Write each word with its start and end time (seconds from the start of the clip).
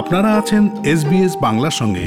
আপনারা 0.00 0.30
আছেন 0.34 0.68
এসবিএস 0.86 1.36
বাংলার 1.42 1.70
সঙ্গে। 1.70 2.06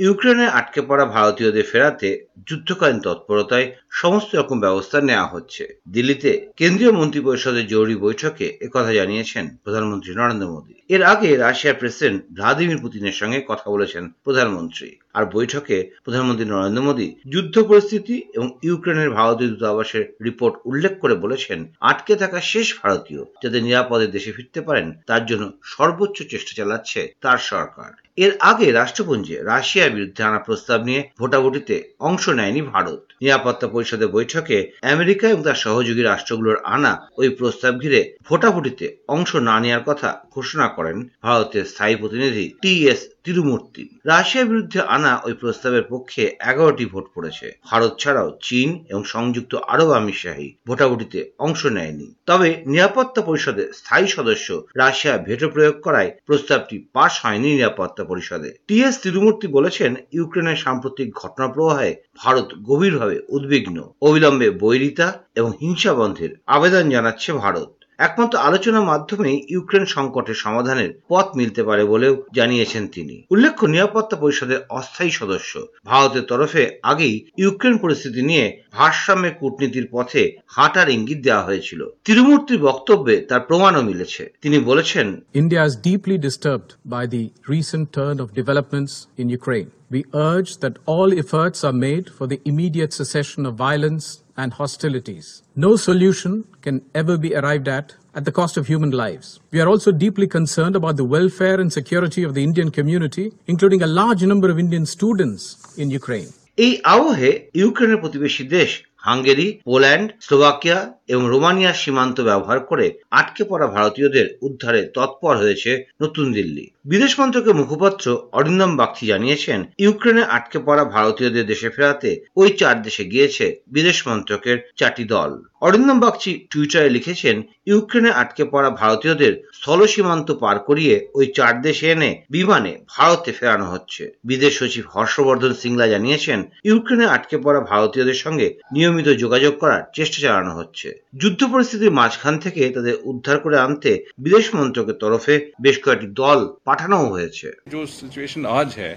ইউক্রেনে 0.00 0.46
আটকে 0.48 0.82
পড়া 0.82 1.04
ভারতীয়দের 1.06 1.64
ফেরাতে 1.72 2.27
যুদ্ধকালীন 2.46 3.00
তৎপরতায় 3.00 3.72
সমস্ত 3.90 4.34
রকম 4.34 4.60
ব্যবস্থা 4.60 5.00
নেওয়া 5.00 5.26
হচ্ছে। 5.26 5.80
দিল্লিতে 5.88 6.48
কেন্দ্রীয় 6.56 6.92
মন্ত্রিপরিষদের 6.92 7.66
জরুরি 7.66 7.96
বৈঠকে 7.96 8.58
একথা 8.60 8.92
জানিয়েছেন 8.92 9.56
প্রধানমন্ত্রী 9.64 10.14
নরেন্দ্র 10.14 10.48
মোদী। 10.48 10.74
এর 10.88 11.02
আগে 11.02 11.36
রাশিয়ার 11.36 11.74
প্রেসিডেন্ট 11.74 12.22
ভ্লাদিমির 12.32 12.78
পুতিনের 12.78 13.12
সঙ্গে 13.12 13.44
কথা 13.48 13.70
বলেছেন 13.70 14.10
প্রধানমন্ত্রী। 14.24 14.96
আর 15.14 15.24
বৈঠকে 15.24 15.90
প্রধানমন্ত্রী 16.04 16.46
নরেন্দ্র 16.46 16.82
মোদী 16.82 17.14
যুদ্ধ 17.28 17.58
পরিস্থিতি 17.62 18.22
এবং 18.34 18.58
ইউক্রেনের 18.62 19.10
ভারতীয় 19.10 19.50
দূতাবাসের 19.50 20.14
রিপোর্ট 20.24 20.56
উল্লেখ 20.64 20.98
করে 21.00 21.14
বলেছেন, 21.14 21.72
আটকে 21.80 22.16
থাকা 22.16 22.40
শেষ 22.40 22.74
ভারতীয় 22.82 23.24
যাতে 23.42 23.60
নিরাপদে 23.60 24.06
দেশে 24.06 24.32
ফিরতে 24.32 24.60
পারেন, 24.60 24.92
তার 25.06 25.26
জন্য 25.26 25.52
সর্বোচ্চ 25.62 26.22
চেষ্টা 26.22 26.52
চালাচ্ছে 26.56 27.14
তার 27.20 27.38
সরকার। 27.38 27.92
এর 28.16 28.36
আগে 28.40 28.72
রাষ্ট্রপুঞ্জে 28.72 29.42
রাশিয়ার 29.42 29.90
বিরুদ্ধে 29.90 30.22
আনা 30.22 30.38
প্রস্তাব 30.38 30.84
নিয়ে 30.84 31.08
ভোটাভুটিতে 31.18 31.94
অংশ 31.98 32.27
নেয়নি 32.30 32.62
ভারত। 32.62 33.00
নিরাপত্তা 33.22 33.66
পরিষদের 33.68 34.08
বৈঠকে 34.08 34.56
আমেরিকা 34.82 35.24
এবং 35.28 35.42
তার 35.44 35.54
সহযোগী 35.56 36.02
রাষ্ট্রগুলোর 36.02 36.58
আনা 36.66 36.92
ওই 37.18 37.28
প্রস্তাব 37.28 37.72
ঘিরে 37.80 38.00
ভোটাভুটিতে 38.24 38.86
অংশ 39.08 39.30
না 39.48 39.56
নেওয়ার 39.60 39.86
কথা 39.86 40.08
ঘোষণা 40.34 40.66
করেন 40.68 40.96
ভারতের 41.22 41.64
স্থায়ী 41.64 41.94
প্রতিনিধি 41.96 42.46
টি 42.62 42.72
এস 42.86 43.00
তিরুমূর্তি। 43.28 44.00
রাশিয়ার 44.06 44.46
বিরুদ্ধে 44.46 44.80
আনা 44.80 45.20
ওই 45.24 45.32
প্রস্তাবের 45.32 45.82
পক্ষে 45.82 46.36
এগারোটি 46.40 46.84
ভোট 46.86 47.06
পড়েছে। 47.14 47.58
ভারত 47.64 48.00
ছাড়াও 48.00 48.38
চীন 48.42 48.84
এবং 48.88 49.04
সংযুক্ত 49.04 49.54
আরব 49.54 49.90
আমিরশাহী 49.90 50.54
ভোটাভুটিতে 50.66 51.30
অংশ 51.38 51.66
নেয়নি। 51.66 52.14
তবে 52.26 52.62
নিরাপত্তা 52.66 53.22
পরিষদের 53.22 53.72
স্থায়ী 53.72 54.06
সদস্য 54.06 54.62
রাশিয়া 54.76 55.18
ভেটো 55.18 55.48
প্রয়োগ 55.48 55.80
করায় 55.80 56.10
প্রস্তাবটি 56.26 56.88
পাশ 56.92 57.24
হয়নি 57.24 57.54
নিরাপত্তা 57.54 58.04
পরিষদে। 58.04 58.50
টি 58.68 58.84
এস 58.84 58.98
তিরুমূর্তি 58.98 59.46
বলেছেন, 59.46 59.94
ইউক্রেনের 60.12 60.56
সাম্প্রতিক 60.56 61.14
ঘটনা 61.14 61.48
প্রবাহে 61.48 61.96
ভারত 62.16 62.48
গভীরভাবে 62.62 63.20
উদ্বিগ্ন। 63.28 63.92
অবিলম্বে 64.02 64.50
বৈরিতা 64.50 65.22
এবং 65.34 65.52
হিংসা 65.60 65.94
বন্ধের 65.94 66.30
আবেদন 66.46 66.90
জানাচ্ছে 66.90 67.32
ভারত। 67.32 67.77
একমাত্র 67.98 68.38
আলোচনার 68.38 68.82
মাধ্যমে 68.82 69.42
ইউক্রেন 69.48 69.84
সংকটের 69.84 70.34
সমাধানের 70.34 71.00
পথ 71.08 71.36
মিলতে 71.36 71.62
পারে 71.62 71.84
বলেও 71.84 72.22
জানিয়েছেন 72.34 72.88
তিনি। 72.88 73.22
উল্লেখ্য, 73.30 73.66
নিরাপত্তা 73.66 74.16
পরিষদের 74.16 74.58
অস্থায়ী 74.68 75.10
সদস্য। 75.10 75.66
ভারতের 75.84 76.22
তরফে 76.22 76.78
আগেই 76.82 77.26
ইউক্রেন 77.38 77.78
পরিস্থিতি 77.78 78.22
নিয়ে 78.22 78.62
ভারসাম্যের 78.72 79.34
কূটনীতির 79.40 79.88
পথে 79.90 80.36
হাঁটার 80.46 80.88
ইঙ্গিত 80.88 81.20
দেওয়া 81.22 81.42
হয়েছিল। 81.42 81.86
তিরুমূর্তির 82.04 82.58
বক্তব্যে 82.58 83.20
তার 83.20 83.40
প্রমাণও 83.40 83.82
মিলেছে। 83.82 84.32
তিনি 84.42 84.58
বলেছেন, 84.58 85.20
India 85.34 85.62
is 85.66 85.74
deeply 85.92 86.16
disturbed 86.28 86.70
by 86.86 87.04
the 87.14 87.22
recent 87.50 87.86
turn 87.98 88.16
of 88.24 88.28
developments 88.42 88.92
in 89.18 89.28
Ukraine. 89.40 89.66
We 89.90 90.02
urge 90.30 90.50
that 90.58 90.74
all 90.86 91.10
efforts 91.22 91.58
are 91.68 91.76
made 91.88 92.06
for 92.18 92.26
the 92.32 92.38
immediate 92.50 92.92
cessation 92.92 93.42
of 93.46 93.52
violence 93.68 94.04
and 94.37 94.49
hostilities. 94.53 95.25
No 95.55 95.71
solution 95.75 96.33
can 96.65 96.75
ever 96.93 97.15
be 97.17 97.31
arrived 97.39 97.67
at 97.77 97.87
at 98.17 98.23
the 98.25 98.33
cost 98.39 98.55
of 98.57 98.67
human 98.67 98.91
lives. 99.03 99.27
We 99.51 99.59
are 99.61 99.69
also 99.73 99.91
deeply 100.05 100.27
concerned 100.27 100.75
about 100.75 100.95
the 100.97 101.07
welfare 101.15 101.57
and 101.61 101.69
security 101.71 102.21
of 102.23 102.33
the 102.35 102.43
Indian 102.43 102.69
community, 102.71 103.25
including 103.47 103.81
a 103.81 103.87
large 104.01 104.23
number 104.31 104.49
of 104.53 104.57
Indian 104.65 104.85
students 104.95 105.43
in 105.83 105.87
Ukraine. 106.01 106.31
এই 106.65 106.73
আবহে 106.95 107.31
ইউক্রেনের 107.61 107.99
প্রতিবেশী 108.03 108.43
দেশ 108.57 108.69
Hungary 109.07 109.47
Poland 109.69 110.07
Slovakia 110.25 110.77
এবং 111.08 111.28
রোমানিয়ার 111.28 111.80
সীমান্ত 111.82 112.20
ব্যবহার 112.20 112.60
করে 112.60 112.98
আটকে 113.10 113.44
পড়া 113.44 113.66
ভারতীয়দের 113.66 114.26
উদ্ধারে 114.42 114.82
তৎপর 114.94 115.36
হয়েছে 115.36 115.84
নতুন 116.02 116.32
দিল্লি। 116.32 116.70
বিদেশ 116.84 117.20
মন্ত্রকের 117.20 117.54
মুখপাত্র 117.54 118.06
অরিন্দম 118.32 118.76
বাগচি 118.76 119.06
জানিয়েছেন, 119.06 119.64
ইউক্রেনে 119.78 120.24
আটকে 120.24 120.58
পড়া 120.58 120.84
ভারতীয়দের 120.84 121.46
দেশে 121.46 121.70
ফেরাতে 121.70 122.24
ওই 122.36 122.48
চার 122.50 122.82
দেশে 122.82 123.04
গিয়েছে 123.04 123.62
বিদেশ 123.66 124.08
মন্ত্রকের 124.08 124.58
চারটি 124.76 125.04
দল। 125.04 125.42
অরিন্দম 125.60 126.00
বাগচি 126.00 126.46
টুইটারে 126.50 126.90
লিখেছেন, 126.90 127.42
ইউক্রেনে 127.66 128.10
আটকে 128.10 128.44
পড়া 128.44 128.70
ভারতীয়দের 128.70 129.44
স্থল 129.54 129.86
সীমান্ত 129.86 130.30
পার 130.32 130.58
করিয়ে 130.58 131.08
ওই 131.14 131.26
চার 131.26 131.62
দেশে 131.62 131.90
এনে 131.90 132.24
বিমানে 132.30 132.78
ভারতে 132.88 133.32
ফেরানো 133.32 133.64
হচ্ছে। 133.64 134.12
বিদেশ 134.24 134.58
সচিব 134.58 134.84
হর্ষবর্ধন 134.94 135.52
সিংলা 135.52 135.86
জানিয়েছেন, 135.86 136.38
ইউক্রেনে 136.64 137.06
আটকে 137.06 137.38
পড়া 137.38 137.60
ভারতীয়দের 137.60 138.14
সঙ্গে 138.14 138.58
নিয়মিত 138.72 139.08
যোগাযোগ 139.08 139.58
করার 139.58 139.82
চেষ্টা 139.94 140.18
চালানো 140.20 140.54
হচ্ছে। 140.54 140.88
যুদ্ধ 141.21 141.41
পরিস্থিতির 141.53 141.91
মাঝখান 141.91 142.35
থেকে 142.45 142.61
তাদের 142.69 142.95
উদ্ধার 143.11 143.37
করে 143.39 143.57
আনতে 143.57 143.91
বিদেশ 144.17 144.45
মন্ত্রকের 144.55 144.97
তরফে 144.99 145.35
বেশ 145.63 145.77
কয়েকটি 145.85 146.07
দল 146.15 146.39
পাঠানোও 146.65 147.07
হয়েছে 147.09 147.47
जो 147.67 147.79
सिचुएशन 147.93 148.41
आज 148.53 148.69
है 148.77 148.93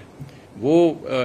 वो 0.55 0.75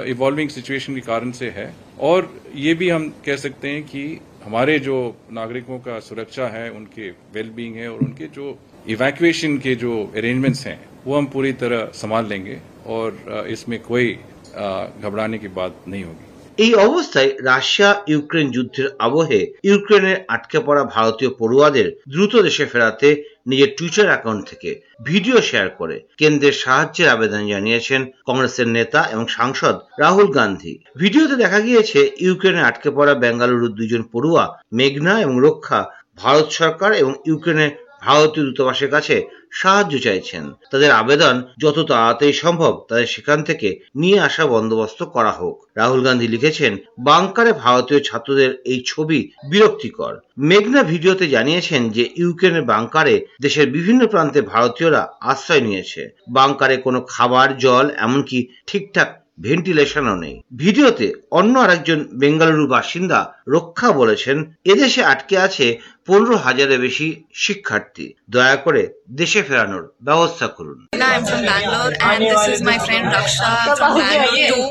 इवॉल्विंग 0.07 0.51
सिचुएशन 0.51 0.95
के 0.95 1.01
कारण 1.03 1.31
से 1.33 1.49
है 1.51 1.67
और 2.01 2.21
ये 2.57 2.75
भी 2.75 2.89
हम 2.89 3.09
कह 3.25 3.37
सकते 3.37 3.69
हैं 3.69 3.83
कि 3.85 4.03
हमारे 4.45 4.79
जो 4.79 4.97
नागरिकों 5.33 5.79
का 5.79 5.99
सुरक्षा 6.01 6.47
है 6.49 6.71
उनके 6.71 7.09
वेलबींग 7.33 7.77
है 7.77 7.89
और 7.89 7.99
उनके 8.01 8.27
जो 8.29 8.47
इवैक्यूएशन 8.87 9.57
के 9.59 9.75
जो 9.75 9.93
अरेंजमेंट्स 10.17 10.67
हैं 10.67 10.79
वो 11.07 11.17
हम 11.17 11.27
पूरी 11.27 11.53
तरह 11.53 11.91
संभाल 11.95 12.27
लेंगे 12.27 12.57
और 12.87 13.09
अ, 13.29 13.45
इसमें 13.47 13.79
कोई 13.83 14.13
अ, 14.55 14.67
घबराने 14.99 15.39
की 15.39 15.49
बात 15.49 15.81
नहीं 15.89 16.05
होगी 16.05 16.26
এই 16.58 16.74
অবস্থায় 16.88 17.32
রাশিয়া 17.42 17.90
ইউক্রেন 18.08 18.48
যুদ্ধের 18.52 18.88
আবহে 19.00 19.42
ইউক্রেনের 19.64 20.18
আটকে 20.28 20.60
পড়া 20.60 20.84
ভারতীয় 20.96 21.32
পড়ুয়াদের 21.40 21.88
দ্রুত 22.08 22.34
দেশে 22.42 22.66
ফেরাতে 22.66 23.10
নিজের 23.48 23.70
টুইটার 23.78 24.08
অ্যাকাউন্ট 24.08 24.42
থেকে 24.50 24.70
ভিডিও 25.04 25.38
শেয়ার 25.42 25.70
করে। 25.70 25.96
কেন্দ্রের 26.18 26.56
সাহায্যের 26.64 27.08
আবেদন 27.10 27.42
জানিয়েছেন 27.48 28.02
কংগ্রেসের 28.28 28.68
নেতা 28.68 29.00
এবং 29.14 29.26
সাংসদ 29.28 29.76
রাহুল 30.00 30.28
গান্ধী। 30.32 30.74
ভিডিওতে 30.98 31.36
দেখা 31.36 31.60
গিয়েছে, 31.60 32.00
ইউক্রেনে 32.26 32.62
আটকে 32.64 32.90
পড়া 32.92 33.14
বেঙ্গালুরুর 33.14 33.78
দুজন 33.80 34.04
পড়ুয়া 34.12 34.44
মেঘনা 34.74 35.14
এবং 35.22 35.36
রক্ষা, 35.42 35.80
ভারত 36.18 36.48
সরকার 36.60 36.92
এবং 36.94 37.14
ইউক্রেনের 37.26 37.72
ভারতীয় 38.04 38.46
দূতাবাসের 38.46 38.90
কাছে 38.90 39.16
সাহায্য 39.62 39.94
চাইছেন। 40.00 40.44
তাদের 40.72 40.92
আবেদন 40.92 41.36
যত 41.60 41.78
তাড়াতাড়ি 41.90 42.34
সম্ভব 42.34 42.74
তাদের 42.90 43.08
সেখান 43.08 43.40
থেকে 43.44 43.70
নিয়ে 43.96 44.20
আসা 44.20 44.46
বন্দোবস্ত 44.46 45.00
করা 45.16 45.32
হোক। 45.32 45.56
রাহুল 45.76 46.02
গান্ধী 46.02 46.28
লিখেছেন, 46.28 46.74
বাংকারে 47.00 47.52
ভারতীয় 47.54 48.00
ছাত্রদের 48.00 48.52
এই 48.66 48.80
ছবি 48.86 49.20
বিরক্তিকর। 49.52 50.14
মেঘনা 50.50 50.82
ভিডিওতে 50.84 51.26
জানিয়েছেন 51.30 51.82
যে, 51.90 52.04
ইউক্রেনের 52.16 52.66
বাংকারে 52.74 53.16
দেশের 53.42 53.68
বিভিন্ন 53.72 54.02
প্রান্তে 54.08 54.40
ভারতীয়রা 54.54 55.02
আশ্রয় 55.22 55.62
নিয়েছে। 55.62 56.02
বাংকারে 56.30 56.76
কোনো 56.78 57.00
খাবার, 57.10 57.48
জল, 57.58 57.86
এমনকি 57.98 58.40
ঠিকঠাক 58.68 59.10
ভেন্টিলেশনও 59.42 60.16
নেই। 60.16 60.36
ভিডিওতে 60.56 61.08
অন্য 61.32 61.54
আরেকজন 61.60 62.00
বেঙ্গালুরু 62.14 62.66
বাসিন্দা 62.68 63.20
রক্ষা 63.48 63.90
বলেছেন, 63.92 64.38
এদেশে 64.64 65.02
আটকে 65.04 65.36
আছে 65.38 65.66
পনেরো 66.07 66.37
হাজারের 66.37 66.81
বেশি 66.81 67.09
শিক্ষার্থী 67.45 68.07
দয়া 68.35 68.57
করে 68.65 68.83
দেশে 69.21 69.41
ফেরানোর 69.49 69.85
ব্যবস্থা 70.07 70.47
করুন 70.57 70.81
I'm 71.13 71.25
from 71.27 71.43
Bangalore 71.45 71.93
and 72.01 72.23
this 72.33 72.45
is 72.49 72.63
my 72.63 72.79
friend 72.79 73.07
Raksha 73.15 73.77
from 73.77 73.93
Bangalore 73.99 74.39
too. 74.51 74.65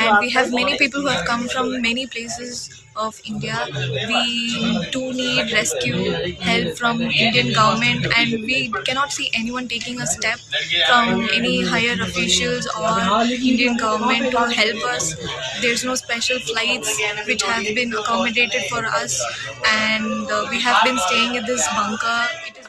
And 0.00 0.10
we 0.22 0.28
have 0.30 0.48
many 0.52 0.74
people 0.78 1.00
who 1.02 1.08
have 1.08 1.24
come 1.26 1.48
from 1.48 1.66
many 1.82 2.04
places 2.06 2.82
of 2.96 3.20
India. 3.24 3.56
We 4.08 4.88
do 4.90 5.12
need 5.12 5.52
rescue 5.52 6.00
help 6.40 6.76
from 6.76 7.00
Indian 7.00 7.52
government 7.52 8.06
and 8.16 8.30
we 8.42 8.70
cannot 8.84 9.12
see 9.12 9.30
anyone 9.34 9.68
taking 9.68 10.00
a 10.00 10.06
step 10.06 10.38
from 10.88 11.28
any 11.32 11.64
higher 11.64 11.96
officials 12.02 12.66
or 12.78 13.22
Indian 13.24 13.76
government 13.76 14.30
to 14.32 14.42
help 14.50 14.84
us. 14.94 15.16
There's 15.60 15.84
no 15.84 15.94
special 15.94 16.38
flights 16.40 16.90
which 17.26 17.42
have 17.42 17.64
been 17.74 17.92
accommodated 17.94 18.62
for 18.70 18.84
us 18.84 19.22
and 19.66 20.30
uh, 20.30 20.46
we 20.50 20.60
have 20.60 20.75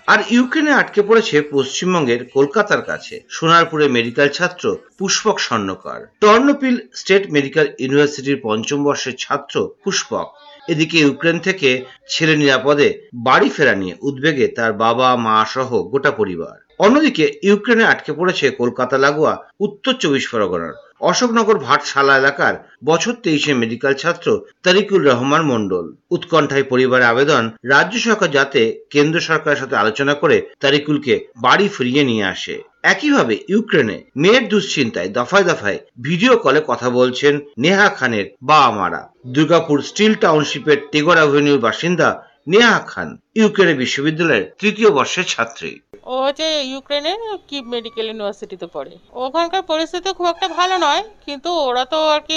আর 0.06 0.18
ইউক্রেনে 0.30 0.72
আটকে 0.72 1.02
পড়েছে 1.02 1.42
পশ্চিমবঙ্গের 1.42 2.30
কলকাতার 2.34 2.82
কাছে। 2.82 3.24
সোনারপুরে 3.28 3.88
medical 3.88 4.28
ছাত্র 4.28 4.76
Pushpak 4.98 5.38
Swarnakar. 5.38 6.00
Ternopil 6.20 6.76
state 6.94 7.30
medical 7.30 7.66
ইউনিভার্সিটির 7.78 8.40
পঞ্চম 8.42 8.84
বর্ষের 8.84 9.12
ছাত্র 9.18 9.68
পুষ্পক। 9.84 10.26
এদিকে 10.68 10.98
ইউক্রেন 10.98 11.38
থেকে 11.38 11.84
ছেলে 12.08 12.36
নিরাপদে 12.36 13.08
বাড়ি 13.14 13.48
ফেরা 13.48 13.74
নিয়ে 13.74 13.94
উদ্বেগে 14.02 14.48
তার 14.48 14.72
বাবা, 14.72 15.16
মা 15.16 15.46
সহ 15.54 15.82
গোটা 15.82 16.10
পরিবার। 16.10 16.64
অন্যদিকে 16.78 17.38
ইউক্রেনে 17.42 17.84
আটকে 17.84 18.12
পড়েছে 18.12 18.50
কলকাতা 18.50 18.98
লাগোয়া 18.98 19.38
উত্তর 19.60 19.92
চব্বিশ 19.92 20.28
পরগনার 20.28 20.72
অশোকনগর 21.00 21.56
ভাটশালা 21.58 22.14
এলাকার 22.16 22.54
বছর 22.84 23.14
তেইশে 23.22 23.52
মেডিকেল 23.54 23.94
ছাত্র 23.94 24.26
তারিকুল 24.62 25.00
রহমান 25.04 25.42
মণ্ডল। 25.42 25.86
উৎকণ্ঠায় 26.10 26.66
পরিবারের 26.68 27.10
আবেদন 27.10 27.44
রাজ্য 27.64 27.94
সরকার 27.98 28.30
যাতে 28.30 28.60
কেন্দ্র 28.90 29.18
সরকারের 29.20 29.60
সাথে 29.60 29.76
আলোচনা 29.76 30.14
করে 30.14 30.36
তারিকুলকে 30.60 31.14
বাড়ি 31.36 31.66
ফিরিয়ে 31.68 32.02
নিয়ে 32.04 32.24
আসে। 32.24 32.54
একইভাবে 32.82 33.34
ইউক্রেনে 33.48 33.98
মেয়ের 34.16 34.44
দুশ্চিন্তায় 34.48 35.08
দফায় 35.08 35.46
দফায় 35.50 35.78
ভিডিও 36.00 36.34
কলে 36.36 36.60
কথা 36.66 36.88
বলছেন 36.90 37.34
নেহা 37.58 37.88
খানের 37.88 38.26
বাবা 38.42 38.70
মারা 38.70 39.02
দুর্গাপুর 39.26 39.78
স্টিল 39.82 40.14
টাউনশিপের 40.14 40.78
টেগর 40.92 41.16
অ্যাভিনিউর 41.16 41.64
বাসিন্দা 41.66 42.08
নেহা 42.48 42.78
খান 42.90 43.08
ইউক্রেনের 43.40 43.76
বিশ্ববিদ্যালয়ের 43.82 44.44
তৃতীয় 44.60 44.88
বর্ষের 44.96 45.26
ছাত্রী। 45.32 45.72
ও 46.12 46.14
হচ্ছে 46.24 46.46
ইউক্রেনের 46.72 47.20
কি 47.48 47.58
মেডিকেল 47.74 48.06
ইউনিভার্সিটিতে 48.08 48.66
পড়ে। 48.74 48.92
ওখানকার 49.24 49.62
পরিস্থিতি 49.70 50.08
খুব 50.18 50.26
একটা 50.34 50.46
ভালো 50.58 50.74
নয় 50.86 51.02
কিন্তু 51.26 51.50
ওরা 51.68 51.84
তো 51.92 51.98
আর 52.14 52.22
কি 52.28 52.34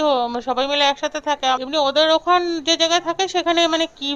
সবাই 0.48 0.66
মিলে 0.72 0.84
একসাথে 0.88 1.20
থাকে। 1.28 1.46
এমনি 1.64 1.78
ওদের 1.88 2.08
ওখান 2.18 2.42
যে 2.68 2.74
জায়গায় 2.82 3.04
থাকে 3.08 3.24
সেখানে 3.36 3.62
মানে 3.74 3.86
কি 3.98 4.10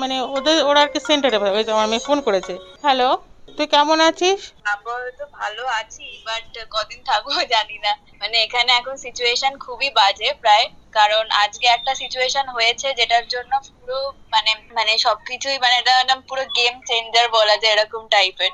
মানে 0.00 0.16
ওদের 0.36 0.56
ওরা 0.68 0.80
আর 0.84 0.90
কি 0.92 0.98
সেন্টারে 1.08 1.36
আমার 1.74 1.90
মেয়ে 1.92 2.06
ফোন 2.08 2.18
করেছে। 2.26 2.52
হ্যালো 2.84 3.08
তুই 3.56 3.66
কেমন 3.74 3.98
আছিস? 4.08 4.40
আপাতত 4.74 5.20
ভালো 5.40 5.62
আছি 5.80 6.06
বাট 6.26 6.44
কদিন 6.74 7.00
থাকব 7.08 7.26
জানি 7.54 7.76
না। 7.84 7.92
মানে 8.20 8.36
এখানে 8.46 8.70
এখন 8.80 8.94
সিচুয়েশন 9.04 9.52
খুবই 9.64 9.88
বাজে 9.98 10.28
প্রায় 10.42 10.66
কারণ 10.92 11.24
আজকে 11.44 11.66
একটা 11.66 11.92
সিচুয়েশন 12.00 12.46
হয়েছে 12.56 12.88
যেটার 12.98 13.24
জন্য 13.34 13.52
পুরো 13.68 13.98
মানে 14.34 14.50
মানে 14.76 14.92
সবকিছুই 15.06 15.58
মানে 15.64 15.74
এটা 15.80 15.94
পুরো 16.28 16.42
গেম 16.58 16.74
চেঞ্জার 16.88 17.26
বলা 17.38 17.56
যায় 17.62 17.74
এরকম 17.76 18.02
টাইপের 18.14 18.52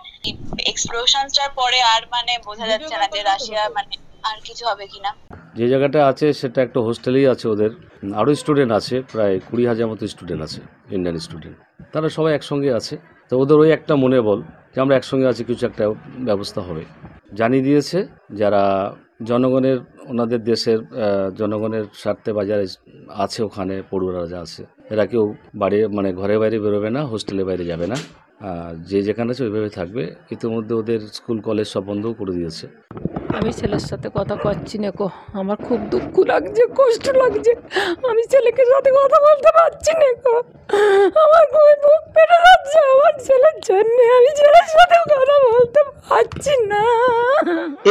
এক্সপ্লোশনসটার 0.72 1.50
পরে 1.60 1.78
আর 1.94 2.02
মানে 2.14 2.32
বোঝা 2.46 2.66
যাচ্ছে 2.72 2.94
না 3.00 3.06
যে 3.14 3.20
রাশিয়া 3.22 3.62
মানে 3.76 3.94
আর 4.28 4.38
কিছু 4.48 4.64
হবে 4.70 4.84
কিনা। 4.92 5.10
যে 5.58 5.64
জায়গাটা 5.72 6.00
আছে 6.10 6.26
সেটা 6.40 6.58
একটা 6.66 6.80
হোস্টেলেই 6.86 7.26
আছে 7.34 7.46
ওদের। 7.52 7.70
আরও 8.20 8.30
স্টুডেন্ট 8.42 8.72
আছে 8.78 8.96
প্রায় 9.12 9.34
কুড়ি 9.48 9.64
হাজার 9.70 9.86
মতো 9.90 10.02
স্টুডেন্ট 10.14 10.40
আছে 10.46 10.60
ইন্ডিয়ান 10.94 11.16
স্টুডেন্ট 11.26 11.56
তারা 11.92 12.08
সবাই 12.16 12.32
একসঙ্গে 12.34 12.70
আছে। 12.78 12.94
তো 13.30 13.34
ওদের 13.42 13.56
ওই 13.62 13.70
একটা 13.78 13.94
মনে 14.02 14.18
বল 14.28 14.38
যে 14.72 14.78
আমরা 14.84 14.94
একসঙ্গে 14.96 15.26
আছি 15.32 15.42
কিছু 15.50 15.62
একটা 15.70 15.84
ব্যবস্থা 16.28 16.60
হবে। 16.68 16.82
জানিয়ে 17.38 17.64
দিয়েছে 17.68 17.98
যারা 18.40 18.62
জনগণের 19.30 19.78
ওনাদের 20.10 20.40
দেশের 20.50 20.78
জনগণের 21.38 21.84
স্বার্থে 22.02 22.30
বাজারে 22.38 22.66
আছে 23.24 23.40
ওখানে, 23.48 23.74
পড়ুয়ারা 23.90 24.22
যা 24.32 24.38
আছে। 24.46 24.62
এরা 24.92 25.04
কেউ 25.12 25.24
বাড়ি 25.62 25.78
মানে 25.96 26.10
ঘরে 26.20 26.34
বাইরে 26.42 26.56
বেরোবে 26.64 26.90
না, 26.96 27.00
হোস্টেলে 27.12 27.42
বাইরে 27.48 27.64
যাবে 27.70 27.86
না। 27.92 27.96
যে 28.90 28.98
যেখানে 29.06 29.28
আছে 29.32 29.42
ওইভাবে 29.46 29.70
থাকবে। 29.78 30.02
ইতিমধ্যে 30.34 30.74
ওদের 30.80 31.00
স্কুল, 31.16 31.38
কলেজ 31.48 31.66
সব 31.74 31.84
বন্ধও 31.90 32.12
করে 32.18 32.32
দিয়েছে। 32.38 32.66
আমি 33.36 33.50
ছেলের 33.58 33.84
সাথে 33.90 34.08
কথা 34.18 34.34
কচ্ছি 34.44 34.76
না 34.84 34.90
কো 34.98 35.06
আমার 35.40 35.56
খুব 35.66 35.80
দুঃখ 35.92 36.14
লাগছে, 36.32 36.62
কষ্ট 36.78 37.06
লাগছে। 37.22 37.52
আমি 38.10 38.22
ছেলেকে 38.32 38.62
সাথে 38.72 38.90
কথা 39.00 39.18
বলতে 39.26 39.50
পারছি 39.58 39.92
না 40.02 40.10
কো 40.24 40.34
আমার 41.24 41.44
খুবই 41.52 41.76
বুক 41.84 42.02
পেটে 42.14 42.38
যাচ্ছে 42.46 42.78
আমার 42.92 43.12
ছেলের 43.26 43.56
জন্য 43.68 43.96
আমি 44.18 44.30
ছেলের 44.40 44.68
সাথেও 44.74 45.04
কথা 45.12 45.36
বলতে 45.46 45.80
পারছি 46.08 46.52
না। 46.70 46.82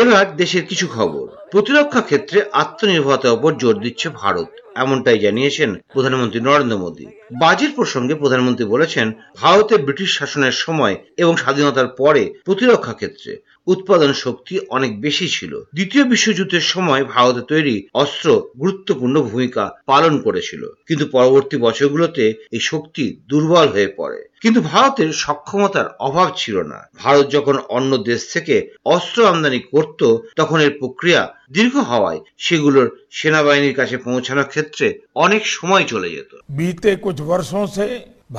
এবার 0.01 0.25
দেশের 0.41 0.63
কিছু 0.69 0.85
খবর। 0.95 1.25
প্রতিরক্ষা 1.53 2.01
ক্ষেত্রে 2.09 2.39
আত্মনির্ভরতার 2.61 3.35
উপর 3.37 3.51
জোর 3.61 3.75
দিচ্ছে 3.85 4.07
ভারত, 4.21 4.49
এমনটাই 4.83 5.19
জানিয়েছেন 5.25 5.69
প্রধানমন্ত্রী 5.93 6.39
নরেন্দ্র 6.47 6.81
মোদী। 6.83 7.05
বাজেট 7.43 7.71
প্রসঙ্গে 7.75 8.15
প্রধানমন্ত্রী 8.21 8.65
বলেছেন, 8.73 9.07
ভারতে 9.41 9.75
ব্রিটিশ 9.85 10.09
শাসনের 10.19 10.55
সময় 10.65 10.95
এবং 11.23 11.33
স্বাধীনতার 11.43 11.89
পরে 12.01 12.23
প্রতিরক্ষা 12.47 12.93
ক্ষেত্রে 12.99 13.31
উৎপাদন 13.66 14.10
শক্তি 14.22 14.54
অনেক 14.70 14.92
বেশি 15.00 15.26
ছিল 15.28 15.52
দ্বিতীয় 15.74 16.04
বিশ্বযুদ্ধের 16.04 16.64
সময় 16.72 17.02
ভারতে 17.06 17.42
তৈরি 17.50 17.76
অস্ত্র 17.94 18.28
গুরুত্বপূর্ণ 18.60 19.16
ভূমিকা 19.22 19.64
পালন 19.86 20.14
করেছিল 20.24 20.62
কিন্তু 20.88 21.04
পরবর্তী 21.12 21.56
বছরগুলোতে 21.58 22.24
এই 22.52 22.62
শক্তি 22.70 23.04
দুর্বল 23.28 23.66
হয়ে 23.68 23.90
পড়ে 23.98 24.20
কিন্তু 24.42 24.60
ভারতের 24.70 25.10
সক্ষমতার 25.22 25.86
অভাব 26.00 26.28
ছিল 26.36 26.56
না 26.62 26.78
ভারত 26.98 27.26
যখন 27.30 27.56
অন্য 27.68 27.92
দেশ 28.04 28.20
থেকে 28.32 28.54
অস্ত্র 28.86 29.18
আমদানি 29.26 29.60
করত 29.72 30.00
তখন 30.36 30.58
এর 30.60 30.72
প্রক্রিয়া 30.80 31.22
দীর্ঘ 31.50 31.74
হওয়ায় 31.82 32.20
সেগুলোর 32.38 32.88
সেনাবাহিনীর 33.10 33.78
কাছে 33.80 33.96
পৌঁছানোর 33.98 34.50
ক্ষেত্রে 34.52 34.86
অনেক 35.16 35.42
সময় 35.48 35.84
চলে 35.84 36.08
যেত 36.10 36.32
बीते 36.58 36.90
कुछ 36.98 37.16
वर्षों 37.22 37.64
से 37.68 37.86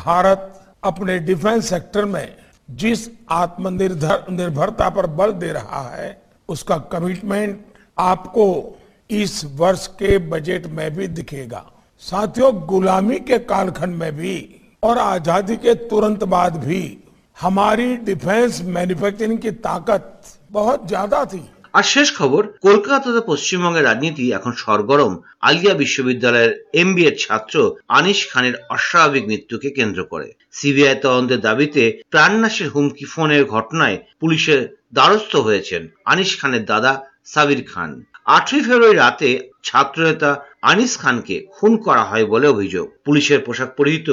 भारत 0.01 0.42
अपने 0.83 1.13
डिफेंस 1.21 1.62
सेक्टर 1.65 2.03
में 2.06 2.27
जिस 2.68 3.08
आत्मनिर्भर 3.30 4.24
निर्भरता 4.30 4.88
पर 4.90 5.06
बल 5.08 5.32
दे 5.34 5.52
रहा 5.52 5.82
है, 5.90 6.22
उसका 6.48 6.76
कमिटमेंट 6.92 7.64
आपको 7.98 8.76
इस 9.10 9.44
वर्ष 9.56 9.86
के 9.98 10.18
बजट 10.20 10.66
में 10.68 10.94
भी 10.94 11.06
दिखेगा। 11.08 11.64
साथियों, 12.02 12.52
गुलामी 12.66 13.18
के 13.20 13.38
कालखंड 13.40 13.96
में 13.96 14.16
भी 14.16 14.34
और 14.82 14.98
आज़ादी 14.98 15.56
के 15.56 15.74
तुरंत 15.86 16.24
बाद 16.26 16.56
भी 16.56 16.98
हमारी 17.36 17.96
डिफेंस 17.98 18.60
मैन्युफैक्चरिंग 18.64 19.38
की 19.38 19.50
ताकत 19.50 20.22
बहुत 20.50 20.86
ज़्यादा 20.88 21.24
थी। 21.24 21.48
আর 21.76 21.84
শেষ 21.94 22.08
খবর 22.19 22.43
কলকাতাতে 22.67 23.20
পশ্চিমবঙ্গের 23.31 23.87
রাজনীতি 23.90 24.25
এখন 24.38 24.52
সরগরম। 24.62 25.12
আলিয়া 25.49 25.75
বিশ্ববিদ্যালয়ের 25.75 26.52
এমবিএ 26.82 27.11
ছাত্র 27.25 27.56
আনিস 27.99 28.20
খানের 28.31 28.55
অস্বাভাবিক 28.70 29.25
মৃত্যুকে 29.31 29.69
কেন্দ্র 29.78 30.00
করে। 30.12 30.28
সিবিআই 30.52 30.96
তদন্তের 31.05 31.40
দাবিতে 31.40 31.82
প্রাণনাশের 32.11 32.69
হুমকি 32.75 33.05
ফোনের 33.05 33.43
ঘটনায় 33.55 33.99
পুলিশের 34.20 34.61
দ্বারস্থ 34.93 35.32
হয়েছেন 35.37 35.82
আনিস 36.05 36.31
খানের 36.40 36.64
দাদা 36.64 36.93
সাবির 37.25 37.62
খান। 37.73 37.90
আটই 38.37 38.61
ফেব্রুয়ারি 38.67 38.96
রাতে 38.99 39.31
ছাত্রনেতা 39.64 40.31
আনিস 40.70 40.93
খানকে 40.99 41.37
খুন 41.56 41.73
করা 41.76 42.05
হয় 42.11 42.26
বলে 42.26 42.46
অভিযোগ। 42.49 42.87
পুলিশের 43.05 43.40
পোশাক 43.46 43.70
পরিহিত 43.78 44.08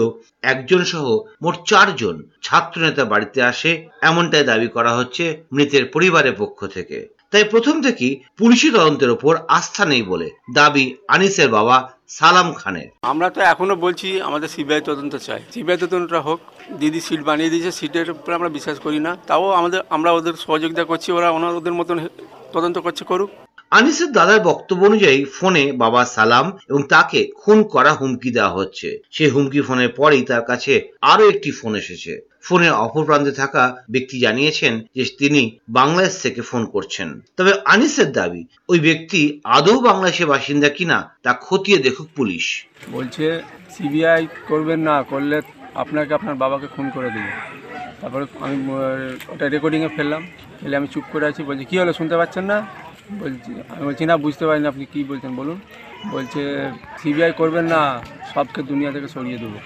একজন 0.54 0.81
সহ 0.83 1.06
মোট 1.44 1.56
চারজন 1.69 2.15
ছাত্রনেতা 2.42 3.04
বাড়িতে 3.06 3.39
আসে। 3.51 3.71
এমনটাই 4.01 4.45
দাবি 4.51 4.68
করা 4.68 4.92
হচ্ছে 4.95 5.24
মৃতের 5.51 5.83
পরিবারের 5.86 6.36
পক্ষ 6.38 6.60
থেকে। 6.68 6.98
তাই 7.33 7.45
প্রথম 7.53 7.75
থেকেই 7.85 8.13
পুলিশি 8.39 8.68
তদন্তের 8.77 9.12
ওপর 9.15 9.33
আস্থা 9.57 9.83
নেই 9.91 10.03
বলে 10.12 10.27
দাবি 10.57 10.85
আনিসের 11.13 11.50
বাবা 11.57 11.77
সালাম 12.18 12.47
খানের। 12.59 12.88
আমরা 13.12 13.27
তো 13.35 13.39
এখনও 13.53 13.75
বলছি 13.85 14.07
আমাদের 14.27 14.50
সিবিআই 14.56 14.81
তদন্ত 14.89 15.13
চাই। 15.27 15.41
সিবিআই 15.53 15.77
তদন্তটা 15.81 16.19
হোক 16.27 16.39
দিদি 16.80 17.00
সিট 17.07 17.21
বানিয়ে 17.30 17.51
দিয়েছে 17.53 17.71
সিটের 17.80 18.07
উপরে 18.13 18.33
আমরা 18.38 18.50
বিশ্বাস 18.57 18.77
করি 18.85 19.00
না। 19.07 19.12
তাও 19.27 19.45
আমাদের 19.59 19.80
আমরা 19.95 20.09
ওদের 20.12 20.35
সহযোগিতা 20.45 20.83
করছি 20.89 21.09
ওরা 21.12 21.30
ওনার 21.38 21.57
ওদের 21.59 21.77
মতন 21.80 21.97
তদন্ত 22.56 22.77
করছে 22.85 23.03
করুক। 23.12 23.30
আনিসের 23.77 24.09
দাদার 24.12 24.41
বক্তব্য 24.50 24.81
অনুযায়ী 24.89 25.19
ফোনে 25.38 25.63
বাবা 25.83 26.01
সালাম 26.15 26.45
এবং 26.69 26.81
তাকে 26.94 27.19
খুন 27.41 27.57
করা 27.74 27.91
হুমকি 28.00 28.29
দেওয়া 28.38 28.56
হচ্ছে। 28.57 28.89
সেই 29.15 29.29
হুমকি 29.33 29.59
ফোনের 29.62 29.91
পরেই 30.00 30.24
তার 30.29 30.44
কাছে 30.50 30.74
আরও 31.12 31.24
একটি 31.29 31.50
ফোন 31.51 31.71
এসেছে। 31.75 32.13
ফোনের 32.44 32.74
অপর 32.86 33.04
প্রান্তে 33.06 33.31
থাকা 33.31 33.63
ব্যক্তি 33.92 34.19
জানিয়েছেন 34.19 34.74
যে 34.95 35.04
তিনি 35.18 35.42
বাংলাদেশ 35.69 36.22
থেকে 36.22 36.42
ফোন 36.42 36.66
করছেন। 36.66 37.22
তবে 37.38 37.51
আনিসের 37.66 38.12
দাবি, 38.12 38.45
ওই 38.69 38.80
ব্যক্তি 38.80 39.42
আদৌ 39.44 39.80
বাংলাদেশের 39.80 40.28
বাসিন্দা 40.28 40.69
কিনা 40.69 40.98
তা 41.24 41.31
খতিয়ে 41.42 41.78
দেখুক 41.78 42.07
পুলিশ। 42.16 42.66
বলছে, 42.92 43.42
সিবিআই 43.78 44.28
করবেন 44.48 44.80
না, 44.80 45.04
করলে 45.04 45.42
আপনাকে 45.75 46.13
আপনার 46.13 46.36
বাবাকে 46.36 46.68
খুন 46.68 46.90
করে 46.90 47.10
দেবে। 47.10 47.31
তারপরে 48.01 48.25
আমি 48.40 48.56
ওটা 49.28 49.50
রেকর্ডিংয়ে 49.50 49.88
ফেললাম। 49.88 50.27
ফেলে 50.62 50.75
আমি 50.75 50.88
চুপ 50.88 51.03
করে 51.12 51.25
আছি। 51.25 51.44
বলছি, 51.44 51.65
কী 51.65 51.77
হলো, 51.77 51.94
শুনতে 51.94 52.15
পাচ্ছেন 52.17 52.46
না? 52.46 52.67
বলছি, 53.20 53.51
আমি 53.70 53.84
বলছি, 53.86 54.06
না, 54.06 54.17
বুঝতে 54.17 54.44
পারিনি 54.46 54.67
আপনি 54.67 54.86
কী 54.94 55.03
বলছেন, 55.03 55.36
বলুন। 55.36 55.60
বলছে, 56.12 56.72
সিবিআই 57.03 57.32
করবেন 57.38 57.65
না, 57.65 58.01
সবকে 58.34 58.62
দুনিয়া 58.63 58.91
থেকে 58.91 59.08
সরিয়ে 59.08 59.38
দেবো। 59.38 59.60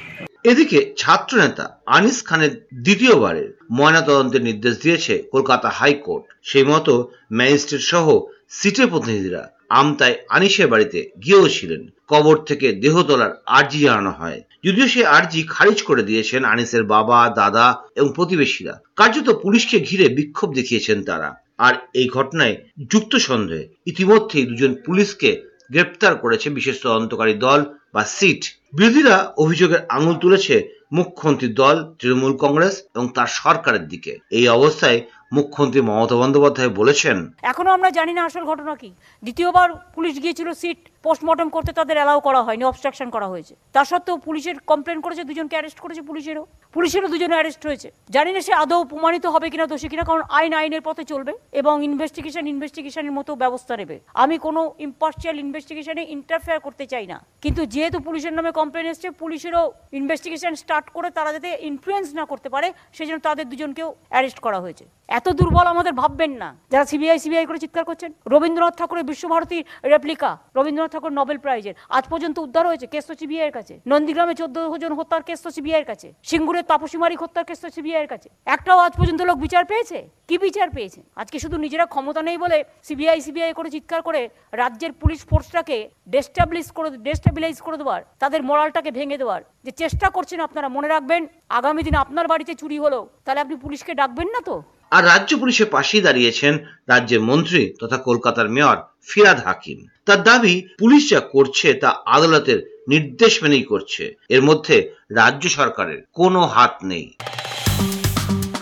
এদিকে 0.47 0.93
ছাত্রনেতা 0.97 1.65
আনিস 1.85 2.17
খানের 2.25 2.67
দ্বিতীয়বারের 2.73 3.49
ময়নাতদন্তের 3.71 4.43
নির্দেশ 4.43 4.75
দিয়েছে 4.81 5.13
কলকাতা 5.31 5.69
হাইকোর্ট। 5.69 6.25
সেই 6.43 6.63
মতো 6.63 6.93
ম্যাজিস্ট্রেট 7.33 7.81
সহ 7.81 8.05
সিটের 8.49 8.87
প্রতিনিধিরা 8.87 9.43
আমতায় 9.69 10.15
আনিসের 10.29 10.67
বাড়িতে 10.67 10.99
গিয়েও 11.23 11.49
ছিলেন। 11.49 11.81
কবর 12.07 12.35
থেকে 12.37 12.67
দেহ 12.73 12.95
তোলার 13.03 13.43
আর্জি 13.45 13.79
জানানো 13.79 14.11
হয়। 14.11 14.41
যদিও 14.63 14.87
সেই 14.87 15.05
আর্জি 15.17 15.39
খারিজ 15.49 15.79
করে 15.83 16.03
দিয়েছেন 16.03 16.41
আনিসের 16.43 16.83
বাবা, 16.83 17.29
দাদা 17.35 17.65
এবং 17.95 18.09
প্রতিবেশীরা। 18.15 18.81
কার্যত 18.95 19.27
পুলিশকে 19.43 19.77
ঘিরে 19.79 20.05
বিক্ষোভ 20.09 20.49
দেখিয়েছেন 20.53 21.03
তারা। 21.03 21.29
আর 21.57 21.73
এই 21.93 22.07
ঘটনায় 22.07 22.55
যুক্ত 22.91 23.13
সন্দেহে 23.15 23.69
ইতিমধ্যেই 23.85 24.45
দুজন 24.45 24.71
পুলিশকে 24.85 25.29
গ্রেপ্তার 25.71 26.15
করেছে 26.15 26.49
বিশেষ 26.49 26.75
তদন্তকারী 26.83 27.33
দল 27.33 27.59
বা 27.97 28.03
সিট। 28.17 28.41
বিরোধীরা 28.73 29.15
অভিযোগের 29.37 29.81
আঙুল 29.89 30.15
তুলেছে 30.15 30.55
মুখ্যমন্ত্রীর 30.91 31.53
দল, 31.53 31.75
তৃণমূল 31.99 32.33
কংগ্রেস 32.37 32.75
এবং 32.95 33.05
তার 33.15 33.29
সরকারের 33.39 33.83
দিকে। 33.87 34.11
এই 34.31 34.45
অবস্থায় 34.47 34.99
মুখ্যমন্ত্রী 35.35 35.81
মমতা 35.87 36.15
বন্দ্যোপাধ্যায় 36.21 36.71
বলেছেন, 36.79 37.17
এখনও 37.51 37.71
আমরা 37.77 37.89
জানি 37.97 38.13
না 38.17 38.21
আসল 38.27 38.43
ঘটনা 38.51 38.73
কি। 38.81 38.89
দ্বিতীয়বার 39.25 39.69
পুলিশ 39.95 40.15
গিয়েছিল 40.23 40.49
সিট 40.61 40.79
পোস্টমর্টম 41.05 41.47
করতে, 41.55 41.71
তাদের 41.79 41.97
অ্যালাউ 41.99 42.19
করা 42.27 42.41
হয়নি 42.47 42.63
অবস্ট্রাকশন 42.67 43.07
করা 43.15 43.27
হয়েছে। 43.33 43.53
তা 43.75 43.81
সত্ত্বেও 43.89 44.17
পুলিশের 44.27 44.55
কমপ্লেন 44.71 44.97
করেছে, 45.05 45.23
দুজনকে 45.29 45.55
অ্যারেস্ট 45.57 45.79
করেছে 45.83 46.01
পুলিশেরও। 46.09 46.43
পুলিশেরও 46.75 47.07
দুজনে 47.13 47.35
অ্যারেস্ট 47.37 47.63
হয়েছে। 47.67 47.87
জানি 48.15 48.31
না 48.35 48.41
সে 48.47 48.53
আদৌ 48.63 48.81
প্রমাণিত 48.91 49.25
হবে 49.33 49.47
কিনা 49.53 49.65
দোষী 49.71 49.87
কিনা, 49.91 50.03
কারণ 50.09 50.23
আইন 50.39 50.53
আইনের 50.59 50.83
পথে 50.87 51.03
চলবে 51.11 51.33
এবং 51.61 51.75
ইনভেস্টিগেশন 51.89 52.43
ইনভেস্টিগেশনের 52.53 53.13
মতো 53.17 53.31
ব্যবস্থা 53.43 53.73
নেবে। 53.81 53.95
আমি 54.23 54.35
কোনো 54.45 54.61
ইম্পার্শিয়াল 54.87 55.35
ইনভেস্টিগেশনে 55.45 56.03
ইন্টারফেয়ার 56.15 56.59
করতে 56.65 56.85
চাই 56.91 57.05
না। 57.11 57.17
কিন্তু 57.43 57.61
যেহেতু 57.73 57.97
পুলিশের 58.07 58.33
নামে 58.37 58.51
কমপ্লেন 58.59 58.85
এসছে, 58.91 59.07
পুলিশেরও 59.21 59.63
ইনভেস্টিগেশন 59.99 60.53
স্টার্ট 60.61 60.85
করে 60.95 61.09
তারা 61.17 61.29
যাতে 61.35 61.49
ইনফ্লুয়েন্স 61.69 62.07
না 62.19 62.23
করতে 62.31 62.47
পারে 62.53 62.67
সেই 62.95 63.07
তাদের 63.27 63.45
দুজনকেও 63.51 63.89
অ্যারেস্ট 64.13 64.39
করা 64.45 64.59
হয়েছে। 64.65 64.85
এত 65.17 65.27
দুর্বল 65.39 65.67
আমাদের 65.73 65.93
ভাববেন 66.01 66.31
না। 66.41 66.49
যারা 66.71 66.85
সিবিআই 66.91 67.19
সিবিআই 67.23 67.45
করে 67.49 67.59
চিৎকার 67.63 67.85
করছেন, 67.89 68.11
রবীন্দ্রনাথ 68.33 68.73
ঠাকুরের 68.79 69.05
বিশ্বভারতী 69.11 69.59
রেপ্লিকা 69.93 70.29
রবীন্দ্রনাথ 70.57 70.91
ঠাকুর 70.95 71.13
নোবেল 71.19 71.37
প্রাইজের 71.43 71.75
আজ 71.97 72.03
পর্যন্ত 72.11 72.35
উদ্ধার 72.45 72.69
হয়েছে 72.69 72.87
কেস 72.93 73.05
তো 73.09 73.13
এর 73.45 73.51
কাছে। 73.57 73.73
নন্দীগ্রামে 73.91 74.33
চোদ্দ 74.41 74.55
জন 74.83 74.91
হত্যার 74.99 75.23
কেস 75.27 75.39
তো 75.43 75.49
এর 75.79 75.85
কাছে। 75.91 76.07
সিঙ্গুরের 76.29 76.65
তাপসীমারিক 76.71 77.19
হত্যার 77.23 77.45
কেস 77.49 77.59
তো 77.63 77.67
এর 78.01 78.07
কাছে। 78.13 78.27
একটাও 78.55 78.79
আজ 78.85 78.93
পর্যন্ত 78.99 79.21
লোক 79.29 79.37
বিচার 79.45 79.63
পেয়েছে? 79.71 79.99
কি 80.29 80.35
বিচার 80.45 80.67
পেয়েছে? 80.75 80.99
আজকে 81.21 81.37
শুধু 81.43 81.55
নিজেরা 81.65 81.85
ক্ষমতা 81.93 82.21
নেই 82.27 82.37
বলে 82.43 82.57
সিবিআই 82.87 83.19
সিবিআই 83.25 83.53
করে 83.59 83.69
চিৎকার 83.75 84.01
করে 84.07 84.21
রাজ্যের 84.61 84.91
পুলিশ 85.01 85.19
ফোর্সটাকে 85.29 85.77
ডেস্টাবলিশ 86.13 86.67
করে 86.77 86.89
ডেস্টাবিলাইজ 87.07 87.57
করে 87.65 87.77
দেওয়ার, 87.81 88.01
তাদের 88.21 88.41
মোরালটাকে 88.47 88.91
ভেঙে 88.97 89.21
দেওয়ার 89.21 89.41
যে 89.65 89.71
চেষ্টা 89.81 90.07
করছেন 90.15 90.39
আপনারা, 90.47 90.67
মনে 90.75 90.87
রাখবেন, 90.95 91.21
আগামী 91.59 91.81
দিন 91.87 91.95
আপনার 92.03 92.25
বাড়িতে 92.31 92.53
চুরি 92.61 92.77
হলো, 92.85 92.99
তাহলে 93.25 93.39
আপনি 93.43 93.55
পুলিশকে 93.63 93.91
ডাকবেন 94.01 94.29
না 94.35 94.41
তো? 94.49 94.55
আর 94.91 95.05
রাজ্য 95.05 95.37
পুলিশের 95.37 95.65
পাশেই 95.65 96.01
দাঁড়িয়েছেন 96.01 96.57
রাজ্যের 96.87 97.21
মন্ত্রী 97.21 97.73
তথা 97.79 97.97
কলকাতার 97.97 98.49
মেয়র 98.49 98.77
ফিরাদ 99.07 99.43
হাকিম। 99.43 99.87
তার 100.05 100.23
দাবি, 100.23 100.67
পুলিশ 100.79 101.09
যা 101.09 101.19
করছে 101.19 101.73
তা 101.73 101.95
আদালতের 102.05 102.83
নির্দেশ 102.87 103.43
মেনেই 103.43 103.63
করছে। 103.63 104.15
এর 104.29 104.41
মধ্যে 104.41 104.91
রাজ্য 105.11 105.49
সরকারের 105.49 106.03
কোনো 106.13 106.45
হাত 106.45 106.77
নেই। 106.83 107.13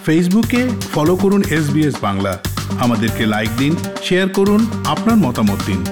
ফেসবুকে 0.06 0.68
ফলো 0.94 1.16
করুন 1.16 1.44
এস 1.44 1.96
বাংলা। 2.02 2.40
আমাদেরকে 2.80 3.26
লাইক 3.26 3.50
দিন, 3.58 3.76
শেয়ার 4.04 4.30
করুন, 4.30 4.68
আপনার 4.86 5.16
মতামত 5.16 5.60
দিন। 5.66 5.86